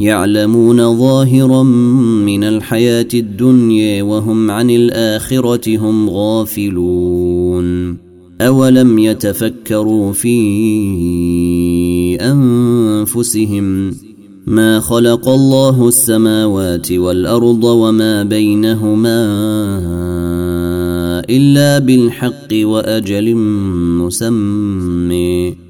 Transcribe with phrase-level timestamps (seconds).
[0.00, 7.96] يعلمون ظاهرا من الحياة الدنيا وهم عن الآخرة هم غافلون.
[8.40, 10.36] أولم يتفكروا في
[12.20, 13.94] أنفسهم
[14.46, 19.26] ما خلق الله السماوات والأرض وما بينهما
[21.30, 23.34] إلا بالحق وأجل
[24.00, 25.69] مسمى.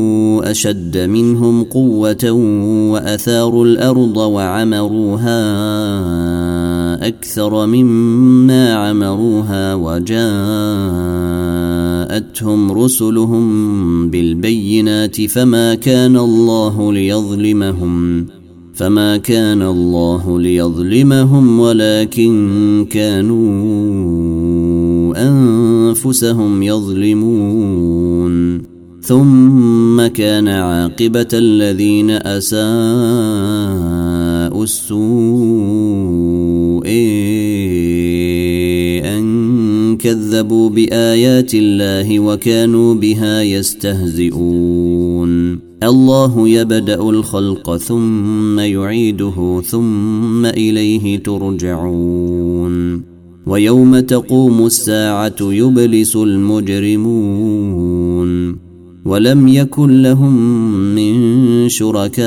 [0.41, 2.31] أشد منهم قوة
[2.91, 5.41] وأثاروا الأرض وعمروها
[7.07, 10.21] أكثر مما عمروها وجاءتهم
[12.71, 18.25] رسلهم بالبينات فما كان الله ليظلمهم
[18.73, 23.41] فما كان الله ليظلمهم ولكن كانوا
[25.17, 28.31] أنفسهم يظلمون
[29.01, 32.61] ثم كان عاقبة الذين أساءوا
[34.63, 35.01] السوء
[39.05, 44.91] أن كذبوا بآيات الله وكانوا بها يستهزئون.
[45.83, 53.01] الله يبدأ الخلق ثم يعيده ثم إليه ترجعون.
[53.47, 58.10] ويوم تقوم الساعة يبلس المجرمون.
[59.05, 60.35] ولم يكن لهم
[60.95, 62.21] من شركائهم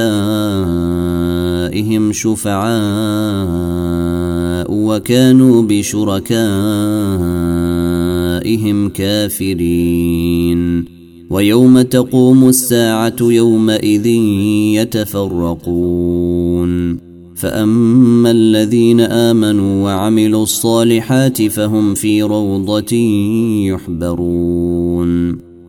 [2.13, 2.65] شفعاء
[4.71, 6.19] وكانوا بشركائهم
[8.89, 10.85] كافرين.
[11.31, 14.07] ويوم تقوم الساعة يومئذ
[14.77, 16.99] يتفرقون.
[17.37, 22.97] فأما الذين آمنوا وعملوا الصالحات فهم في روضة
[23.67, 25.44] يحبرون.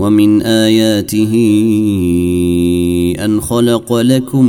[0.00, 1.34] ومن آياته
[3.24, 4.44] أن خلق لكم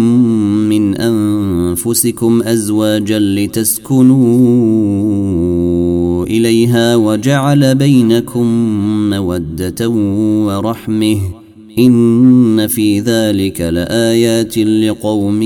[0.69, 4.11] من أنفسكم أزواجا لتسكنوا
[6.25, 8.45] إليها وجعل بينكم
[9.09, 9.89] مودة
[10.47, 11.17] ورحمة
[11.79, 15.41] إن في ذلك لآيات لقوم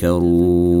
[0.00, 0.80] يتفكرون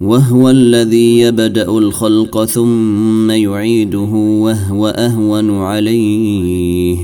[0.00, 4.10] وهو الذي يبدأ الخلق ثم يعيده
[4.40, 6.96] وهو أهون عليه.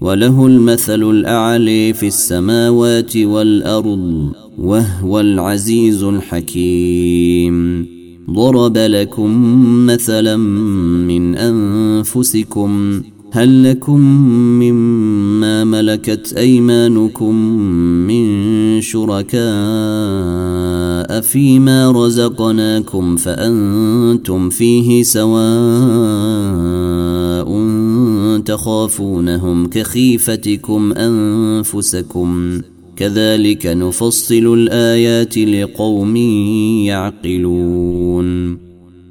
[0.00, 7.86] وله المثل الاعلي في السماوات والأرض وهو العزيز الحكيم.
[8.30, 9.56] ضرب لكم
[9.86, 10.36] مثلا
[11.06, 13.02] من أنفسكم
[13.34, 14.00] هل لكم
[14.60, 17.34] مما ملكت أيمانكم
[18.06, 19.42] من شركاء
[21.20, 25.42] فيما رزقناكم فأنتم فيه سواء
[28.44, 32.60] تخافونهم كخيفتكم أنفسكم
[32.96, 36.16] كذلك نفصل الآيات لقوم
[36.86, 38.58] يعقلون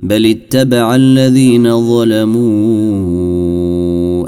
[0.04, 3.21] بل اتبع الذين ظلموا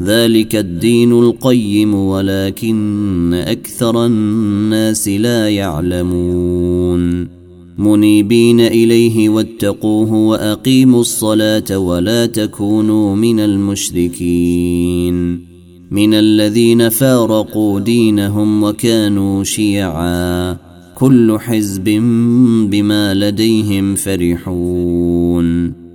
[0.00, 7.28] ذلك الدين القيم ولكن أكثر الناس لا يعلمون.
[7.78, 15.14] منيبين إليه واتقوه وأقيموا الصلاة ولا تكونوا من المشركين.
[15.90, 20.56] من الذين فارقوا دينهم وكانوا شيعا.
[20.94, 21.84] كل حزب
[22.70, 25.83] بما لديهم فرحون.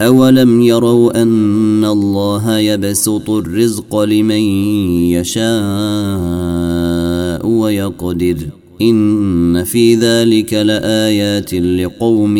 [0.00, 4.40] أولم يروا أن الله يبسط الرزق لمن
[5.12, 5.46] يشاء
[7.46, 8.36] ويقدر
[8.82, 12.36] إن في ذلك لآيات لقوم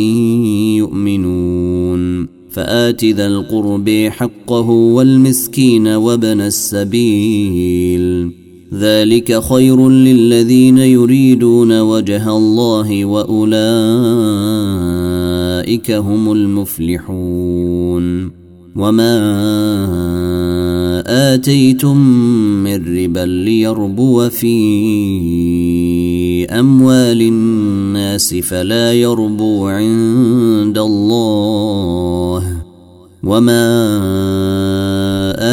[0.77, 8.33] يؤمنون فآت ذا القرب حقه والمسكين وابن السبيل
[8.75, 14.61] ذلك خير للذين يريدون وجه الله وأولئك
[15.61, 18.31] اولئك هم المفلحون
[18.77, 19.15] وما
[21.07, 21.97] اتيتم
[22.65, 24.57] من ربا ليربو في
[26.47, 32.43] اموال الناس فلا يربو عند الله
[33.23, 33.67] وما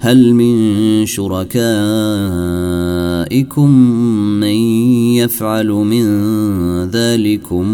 [0.00, 1.70] هل من شركائكم
[4.40, 4.56] من
[5.16, 6.04] يفعل من
[6.90, 7.68] ذلكم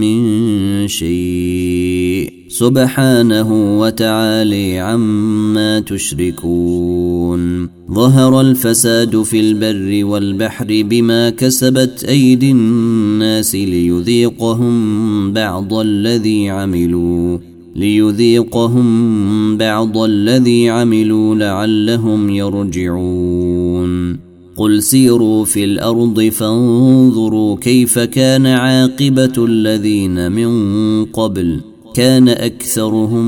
[0.00, 7.68] من شيء؟ سبحانه وتعالي عما تشركون.
[7.92, 17.55] ظهر الفساد في البر والبحر بما كسبت أيدي الناس ليذيقهم بعض الذي عملوا.
[17.76, 24.16] ليذيقهم بعض الذي عملوا لعلهم يرجعون.
[24.56, 31.60] قل سيروا في الأرض فانظروا كيف كان عاقبة الذين من قبل
[31.94, 33.26] كان أكثرهم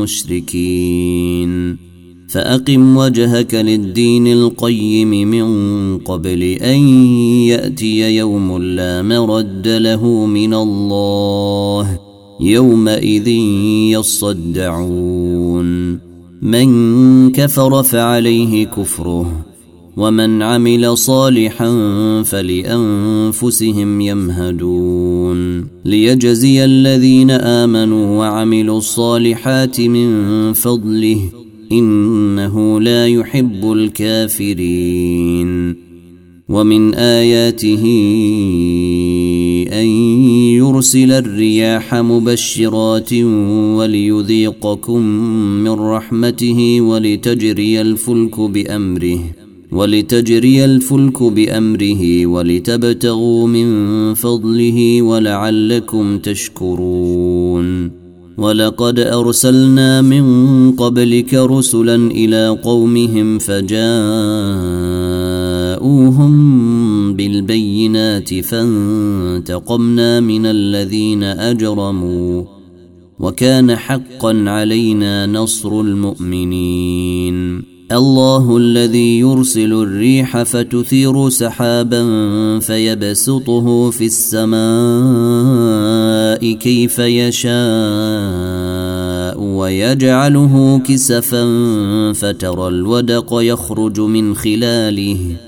[0.00, 1.76] مشركين.
[2.28, 6.78] فأقم وجهك للدين القيم من قبل أن
[7.48, 12.07] يأتي يوم لا مرد له من الله.
[12.40, 13.28] يومئذ
[13.98, 15.98] يصدعون.
[16.42, 19.46] من كفر فعليه كفره
[19.96, 21.72] ومن عمل صالحا
[22.22, 25.66] فلأنفسهم يمهدون.
[25.84, 31.20] ليجزي الذين آمنوا وعملوا الصالحات من فضله
[31.72, 35.48] إنه لا يحب الكافرين.
[36.48, 37.84] ومن آياته
[39.72, 39.86] أن
[40.56, 43.12] يرسل الرياح مبشرات
[43.76, 45.00] وليذيقكم
[45.64, 49.20] من رحمته ولتجري الفلك بأمره
[49.72, 57.98] ولتجري الفلك بأمره ولتبتغوا من فضله ولعلكم تشكرون.
[58.38, 63.88] ولقد أرسلنا من قبلك رسلا إلى قومهم فجاءوهم
[67.18, 72.44] بالبينات فانتقمنا من الذين أجرموا
[73.18, 77.62] وكان حقا علينا نصر المؤمنين.
[77.92, 82.02] الله الذي يرسل الريح فتثير سحابا
[82.58, 84.58] فيبسطه في السماء
[86.52, 87.58] كيف يشاء
[89.40, 91.44] ويجعله كسفا
[92.12, 95.47] فترى الودق يخرج من خلاله.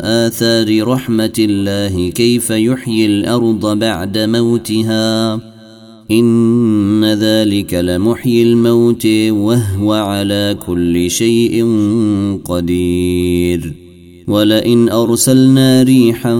[0.00, 5.40] آثار رحمة الله كيف يحيي الأرض بعد موتها.
[6.10, 11.66] إن ذلك لمحيي الموت وهو على كل شيء
[12.44, 13.72] قدير.
[14.28, 16.36] ولئن أرسلنا ريحا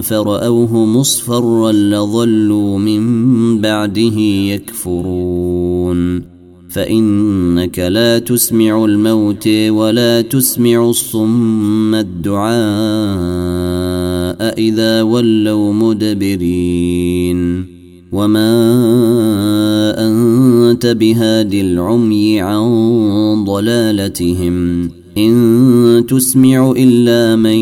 [0.00, 6.37] فرأوه مصفرا لظلوا من بعده يكفرون.
[6.68, 12.48] فإنك لا تسمع الموت ولا تسمع الصم الدعاء
[14.58, 17.64] إذا ولوا مدبرين.
[18.12, 18.50] وما
[19.98, 22.64] أنت بهاد العمي عن
[23.44, 24.90] ضلالتهم.
[25.18, 27.58] إن تسمع إلا من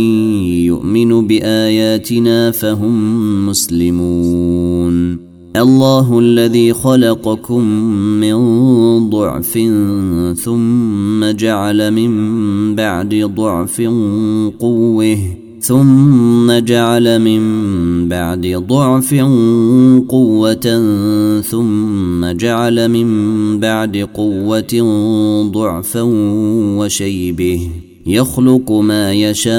[0.65, 5.26] يؤمن بآياتنا فهم مسلمون.
[5.57, 7.65] الله الذي خلقكم
[8.21, 8.37] من
[9.11, 9.59] ضعف
[10.39, 13.81] ثم جعل من بعد ضعف
[14.61, 15.19] قوة
[15.61, 17.41] ثم جعل من
[18.09, 19.15] بعد ضعف
[20.09, 20.83] قوة
[21.41, 23.09] ثم جعل من
[23.61, 24.83] بعد قوة
[25.53, 26.03] ضعفا
[26.79, 27.71] وشيبه
[28.07, 29.57] يخلق ما يشاء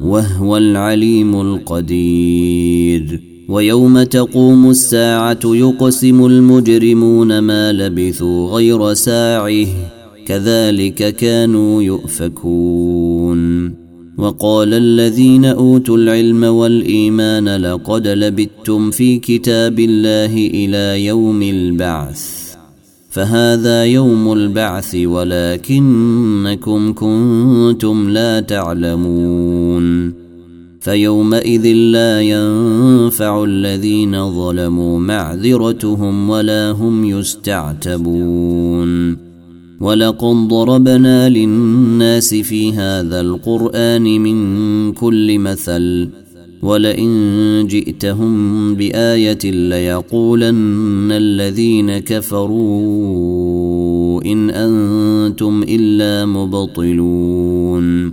[0.00, 3.29] وهو العليم القدير.
[3.50, 9.66] ويوم تقوم الساعة يقسم المجرمون ما لبثوا غير ساعه
[10.26, 13.70] كذلك كانوا يؤفكون.
[14.18, 22.54] وقال الذين أوتوا العلم والإيمان لقد لبثتم في كتاب الله إلى يوم البعث.
[23.10, 30.29] فهذا يوم البعث ولكنكم كنتم لا تعلمون.
[30.80, 38.90] فيومئذ لا ينفع الذين ظلموا معذرتهم ولا هم يستعتبون.
[39.80, 46.08] ولقد ضربنا للناس في هذا القرآن من كل مثل
[46.62, 53.22] ولئن جئتهم بآية ليقولن الذين كفروا
[54.24, 58.12] إن أنتم إلا مبطلون.